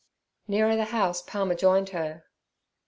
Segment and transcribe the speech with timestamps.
[0.47, 2.25] Nearer the house Palmer joined her.